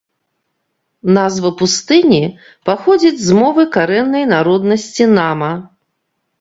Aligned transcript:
Назва 1.17 1.51
пустыні 1.59 2.23
паходзіць 2.71 3.23
з 3.29 3.39
мовы 3.43 3.69
карэннай 3.79 4.29
народнасці 4.35 5.11
нама. 5.17 5.51